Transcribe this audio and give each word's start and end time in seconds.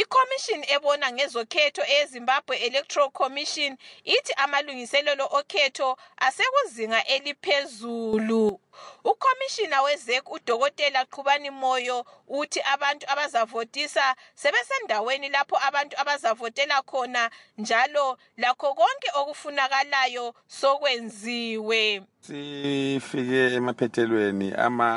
ikhomishini 0.00 0.66
ebona 0.74 1.12
ngezokhetho 1.12 1.82
eyezimbabwe 1.92 2.56
electoral 2.66 3.10
commission 3.10 3.76
ithi 4.04 4.32
amalungiselelo 4.36 5.26
okhetho 5.38 5.98
asekuzinga 6.26 7.04
eliphezulu. 7.14 8.60
Ukhomishina 9.04 9.82
wezek 9.82 10.30
udokotela 10.30 11.04
qhubani 11.04 11.50
moyo 11.50 12.06
uthi 12.28 12.60
abantu 12.74 13.06
abazavotisa 13.12 14.14
sebesendaweni 14.34 15.28
lapho 15.28 15.56
abantu 15.68 15.94
abazavotela 16.00 16.82
khona 16.82 17.30
njalo 17.58 18.18
lakho 18.36 18.74
konke 18.74 19.08
okufunakalayo 19.14 20.34
sokwenziwe. 20.46 22.02
Sifike 22.20 23.54
emaphethelweni 23.54 24.54
ama 24.54 24.88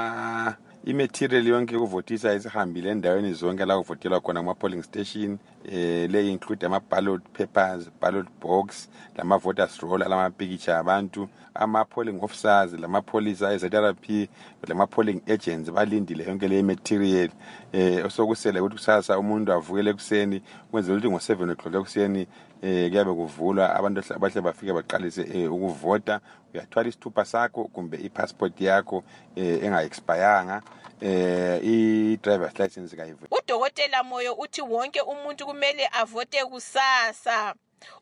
imaterial 0.86 1.48
yonke 1.48 1.76
yokuvotisa 1.76 2.34
isihambile 2.34 2.90
endaweni 2.90 3.34
zonke 3.34 3.66
la 3.66 3.78
kuvotelwa 3.78 4.22
khona 4.22 4.40
kuma-polling 4.40 4.84
station 4.84 5.38
eh 5.72 6.10
le 6.10 6.32
include 6.32 6.66
ama-ballot 6.66 7.22
papers 7.34 7.92
ballot 8.02 8.26
box 8.42 8.90
lama-voters 9.16 9.80
roll 9.80 10.04
alamapikitsha 10.04 10.80
abantu 10.80 11.30
ama-polling 11.54 12.24
officers 12.24 12.74
lamapholisa 12.74 13.54
e-zrp 13.54 14.30
lama-polling 14.68 15.22
agents 15.28 15.72
balindile 15.72 16.24
yonke 16.24 16.48
le 16.48 16.64
material 16.64 17.30
eh 17.74 18.06
osokusele 18.06 18.60
ukuthi 18.60 18.76
kusasa 18.76 19.20
umuntu 19.20 19.54
avukele 19.54 19.90
ekuseni 19.90 20.42
kwenzela 20.72 20.98
ukuthi 20.98 21.12
ngo-seven 21.12 21.50
o'clock 21.50 21.76
ekuseni 21.76 22.28
eh 22.62 22.90
kuyabe 22.90 23.14
kuvulwa 23.14 23.76
abantu 23.76 24.14
abahle 24.14 24.42
bafike 24.42 24.74
baqalise 24.74 25.22
eh, 25.34 25.54
ukuvota 25.54 26.20
uyathwala 26.54 26.90
isithupha 26.90 27.26
sakho 27.26 27.64
kumbe 27.64 27.98
ipassport 27.98 28.62
yakho 28.62 29.04
eh 29.36 29.64
enga-expiranga 29.64 30.62
eh 31.02 31.60
i-driver's 31.64 32.60
license 32.60 32.96
kayivu. 32.96 33.28
Udokotela 33.32 34.04
moyo 34.04 34.34
uthi 34.34 34.62
wonke 34.62 35.02
umuntu 35.02 35.46
kumele 35.46 35.88
avote 35.88 36.46
kusasa. 36.46 37.56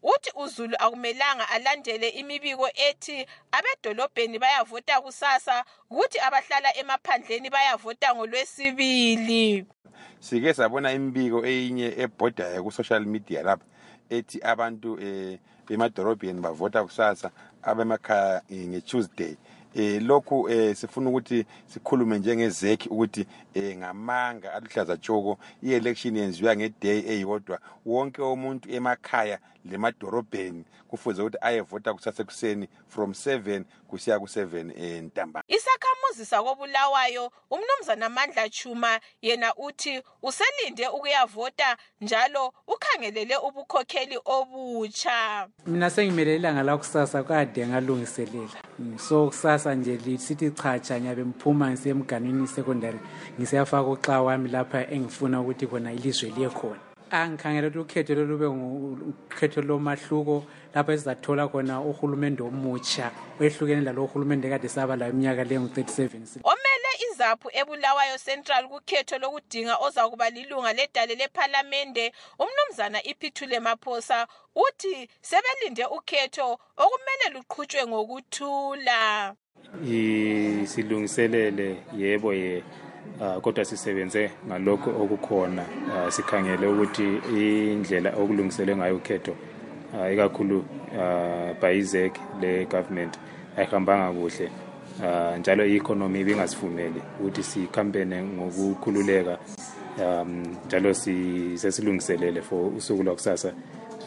Uthi 0.04 0.32
uzulu 0.36 0.76
akumelanga 0.80 1.50
alandele 1.50 2.10
imibiko 2.10 2.68
ethi 2.76 3.26
abedolobheni 3.52 4.40
bayavota 4.40 5.02
kusasa 5.02 5.64
kuthi 5.90 6.20
abahlala 6.20 6.78
emaphandleni 6.78 7.50
bayavota 7.50 8.16
ngolwesibili. 8.16 9.66
Sike 10.20 10.54
sabona 10.54 10.94
imibiko 10.94 11.46
eyinye 11.46 11.94
ebhodayo 12.04 12.64
ku-social 12.64 13.06
media 13.06 13.44
lapha 13.44 13.66
ethi 14.10 14.38
abantu 14.44 15.00
eh 15.02 15.40
bemadorobheni 15.68 16.42
bavota 16.42 16.84
kusasa 16.84 17.32
abemakhaya 17.62 18.42
nge-tuesday 18.52 19.36
eh 19.76 20.02
lokhu 20.02 20.50
eh 20.50 20.76
sifuna 20.76 21.10
ukuthi 21.10 21.46
sikhulume 21.66 22.20
njengezekhi 22.20 22.90
ukuthi 22.90 23.26
eh 23.54 23.78
ngamanga 23.78 24.54
aluhlaza 24.54 24.98
tshoko 24.98 25.38
i-election 25.64 26.18
yenziwa 26.18 26.56
ngeday 26.56 27.00
eyodwa 27.08 27.60
wonke 27.86 28.22
umuntu 28.22 28.72
emakhaya 28.72 29.40
lemadorobheni 29.66 30.64
kufuze 30.88 31.22
ukuthi 31.22 31.38
ayevota 31.42 31.94
kusasa 31.94 32.24
ekuseni 32.24 32.68
from 32.88 33.12
7 33.12 33.64
kusiya 33.88 34.18
ku7 34.18 34.72
eh 34.78 35.04
ntambama. 35.04 35.44
Isakhamuzi 35.48 36.26
sakobulawayo 36.26 37.32
umnumzana 37.52 38.10
mandla 38.10 38.50
chuma 38.50 39.00
yena 39.22 39.56
uthi 39.56 40.02
uselinde 40.24 40.88
ukuyavota 40.88 41.78
njalo 42.02 42.54
ukhangelele 42.68 43.38
ubukhokheli 43.38 44.20
obutsha. 44.26 45.48
Mina 45.68 45.90
sengimelele 45.90 46.36
ilanga 46.36 46.64
lakusasa 46.64 47.24
kade 47.24 47.68
ngalungiselela 47.68 48.69
so 48.98 49.28
kusasa 49.28 49.76
nje 49.76 49.98
lisithi 50.06 50.52
chacha 50.52 51.00
ngiyabe 51.00 51.26
ngiphuma 51.26 51.70
ngisiya 51.72 51.96
emganwini 51.96 52.48
secondary 52.48 53.00
ngisiyafaka 53.40 53.90
uxa 53.90 54.22
wami 54.22 54.50
lapha 54.50 54.90
engifuna 54.92 55.42
ukuthi 55.42 55.68
khona 55.68 55.94
ilizwe 55.94 56.30
liye 56.36 56.50
khona. 56.50 56.80
Angikhangela 57.12 57.68
ukuthi 57.68 57.80
ukhetho 57.80 58.16
lolube 58.16 58.48
ukhetho 59.12 59.62
lomahluko 59.62 60.44
lapho 60.76 60.92
esizathola 60.92 61.48
khona 61.48 61.82
uhulumende 61.82 62.44
omutsha 62.44 63.12
wehlukene 63.40 63.82
lalo 63.82 64.04
uhulumende 64.04 64.50
kade 64.50 64.70
saba 64.70 64.96
layo 64.96 65.12
iminyaka 65.14 65.44
leyo 65.44 65.62
ngu-37 65.62 66.42
omele 67.20 67.30
izaphu 67.30 67.50
ebulawayo 67.54 68.18
central 68.18 68.68
kukhetho 68.68 69.18
lokudinga 69.18 69.78
ozakuba 69.78 70.30
lilunga 70.30 70.74
ledale 70.74 71.16
lephalamende. 71.16 72.12
Umnumzana 72.40 73.04
iphithule 73.04 73.60
maphosa 73.60 74.28
uthi 74.56 75.10
sebelinde 75.22 75.86
ukhetho 75.86 76.60
okumele 76.78 77.34
luqhutshwe 77.34 77.88
ngokuthula. 77.88 79.36
Silungiselele 80.66 81.84
yebo 81.98 82.34
ye 82.34 82.64
uh, 83.22 83.42
kodwa 83.42 83.66
sisebenze 83.66 84.32
ngalokho 84.48 84.90
okukhona 84.90 85.64
uh, 85.64 86.10
sikhangele 86.10 86.68
ukuthi 86.68 87.22
indlela 87.30 88.10
okulungiselwe 88.16 88.76
ngayo 88.76 88.96
ukhetho 88.96 89.36
uh, 89.94 90.14
ikakhulu 90.14 90.60
uh, 90.96 91.54
by 91.62 91.78
izek 91.78 92.14
le 92.42 92.66
government 92.66 93.20
ayihambanga 93.58 94.12
kuhle. 94.12 94.69
Uh, 95.00 95.38
njalo 95.38 95.66
i-economy 95.66 96.20
ibingasivumeli 96.20 97.02
ukuthi 97.20 97.44
sikhampene 97.44 98.24
ngokukhululeka 98.24 99.38
um 100.02 100.56
njalo 100.66 100.94
sesilungiselele 100.94 102.42
for 102.42 102.72
usuku 102.78 103.04
lwakusasa 103.04 103.54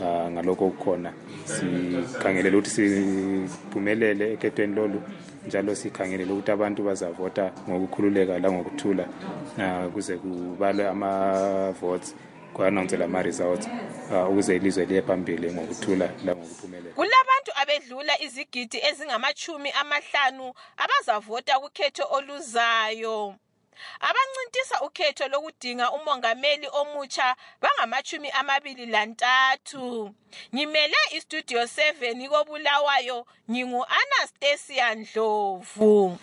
uh, 0.00 0.30
ngalokho 0.30 0.66
okukhona. 0.66 1.12
Sikhangelele 1.44 2.56
ukuthi 2.56 2.70
siphumelele 2.70 4.32
ekhethweni 4.32 4.74
lolu 4.74 5.02
njalo 5.46 5.74
sikhangelele 5.74 6.32
ukuthi 6.32 6.50
abantu 6.50 6.82
bazavota 6.82 7.52
ngokukhululeka 7.68 8.38
langokuthula 8.38 9.04
uh, 9.58 9.92
kuze 9.92 10.16
kubalwe 10.16 10.88
ama-votes 10.88 12.14
kwanonsela 12.52 13.04
ama-results 13.04 13.68
uh, 14.12 14.30
ukuze 14.30 14.56
ilizwe 14.56 14.84
liye 14.84 15.02
phambili 15.02 15.52
ngokuthula 15.52 16.10
langokuphumelela 16.24 16.94
kulabantu 16.94 17.31
abedlula 17.62 18.14
izigidi 18.20 18.78
ezingamachumi 18.88 19.70
amahlanu 19.70 20.54
abazavota 20.82 21.60
kukhetho 21.62 22.04
oluzayo. 22.16 23.36
Abancintisa 24.00 24.80
ukhetho 24.86 25.28
lokudinga 25.28 25.90
umongameli 25.96 26.68
omutsha 26.80 27.36
bangamachumi 27.62 28.30
amabili 28.30 28.86
lantathu. 28.86 30.14
Ngimele 30.54 30.96
istudio 31.16 31.62
7 31.62 32.28
kobulawayo 32.28 33.26
ngingu-anastasia 33.50 34.94
ndlovu. 34.94 36.18